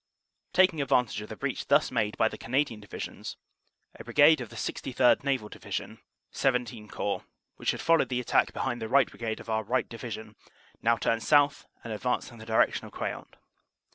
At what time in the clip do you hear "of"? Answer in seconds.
1.21-1.29, 4.41-4.49, 9.39-9.47, 12.87-12.91